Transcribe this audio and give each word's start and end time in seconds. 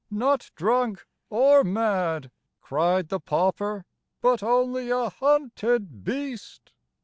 "Not 0.25 0.49
drunk 0.55 1.05
or 1.29 1.63
mad," 1.63 2.31
cried 2.59 3.09
the 3.09 3.19
pauper," 3.19 3.85
But 4.23 4.41
only 4.41 4.89
a 4.89 5.09
hunted 5.09 6.03
beast. 6.03 6.71